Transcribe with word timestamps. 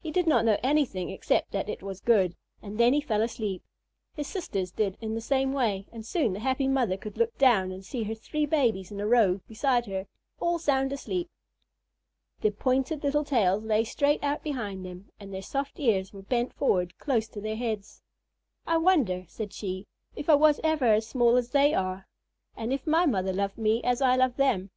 He 0.00 0.12
did 0.12 0.28
not 0.28 0.44
know 0.44 0.58
anything 0.62 1.10
except 1.10 1.50
that 1.50 1.68
it 1.68 1.82
was 1.82 2.00
good, 2.00 2.36
and 2.62 2.78
then 2.78 2.92
he 2.92 3.00
fell 3.00 3.20
asleep. 3.20 3.64
His 4.14 4.28
sisters 4.28 4.70
did 4.70 4.96
in 5.00 5.16
the 5.16 5.20
same 5.20 5.52
way, 5.52 5.88
and 5.90 6.06
soon 6.06 6.34
the 6.34 6.38
happy 6.38 6.68
mother 6.68 6.96
could 6.96 7.18
look 7.18 7.36
down 7.36 7.72
and 7.72 7.84
see 7.84 8.04
her 8.04 8.14
three 8.14 8.46
babies 8.46 8.92
in 8.92 9.00
a 9.00 9.08
row 9.08 9.40
beside 9.48 9.86
her, 9.86 10.06
all 10.38 10.60
sound 10.60 10.92
asleep. 10.92 11.28
Their 12.42 12.52
pointed 12.52 13.02
little 13.02 13.24
tails 13.24 13.64
lay 13.64 13.82
straight 13.82 14.22
out 14.22 14.44
behind 14.44 14.84
them, 14.86 15.10
and 15.18 15.34
their 15.34 15.42
soft 15.42 15.80
ears 15.80 16.12
were 16.12 16.22
bent 16.22 16.52
forward 16.52 16.96
close 16.98 17.26
to 17.30 17.40
their 17.40 17.56
heads. 17.56 18.02
"I 18.64 18.76
wonder," 18.76 19.24
said 19.26 19.52
she, 19.52 19.88
"if 20.14 20.30
I 20.30 20.36
was 20.36 20.60
ever 20.62 20.92
as 20.94 21.08
small 21.08 21.36
as 21.36 21.50
they 21.50 21.74
are, 21.74 22.06
and 22.56 22.72
if 22.72 22.86
my 22.86 23.04
mother 23.04 23.32
loved 23.32 23.58
me 23.58 23.82
as 23.82 24.00
I 24.00 24.14
love 24.14 24.36
them." 24.36 24.70